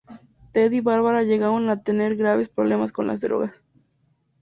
Ted 0.51 0.71
y 0.71 0.81
Barbara 0.81 1.21
llegaron 1.21 1.69
a 1.69 1.83
tener 1.83 2.15
graves 2.15 2.49
problemas 2.49 2.91
con 2.91 3.05
las 3.05 3.21
drogas. 3.21 3.63